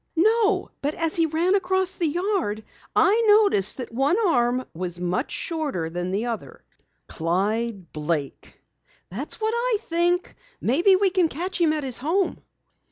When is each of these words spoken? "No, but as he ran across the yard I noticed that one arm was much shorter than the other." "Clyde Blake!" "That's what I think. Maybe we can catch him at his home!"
"No, 0.17 0.71
but 0.81 0.95
as 0.95 1.15
he 1.15 1.27
ran 1.27 1.53
across 1.53 1.91
the 1.91 2.07
yard 2.07 2.63
I 2.95 3.21
noticed 3.27 3.77
that 3.77 3.91
one 3.93 4.17
arm 4.29 4.65
was 4.73 4.99
much 4.99 5.29
shorter 5.29 5.91
than 5.91 6.09
the 6.09 6.25
other." 6.25 6.63
"Clyde 7.05 7.93
Blake!" 7.93 8.59
"That's 9.11 9.39
what 9.39 9.53
I 9.55 9.77
think. 9.79 10.35
Maybe 10.59 10.95
we 10.95 11.11
can 11.11 11.27
catch 11.29 11.61
him 11.61 11.71
at 11.71 11.83
his 11.83 11.99
home!" 11.99 12.41